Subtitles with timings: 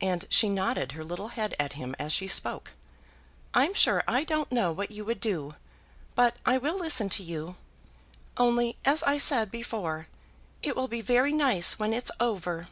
[0.00, 2.74] And she nodded her little head at him, as she spoke.
[3.52, 5.56] "I'm sure I don't know what you would do.
[6.14, 7.56] But I will listen to you.
[8.36, 10.06] Only, as I said before,
[10.62, 12.68] it will be very nice when it's over."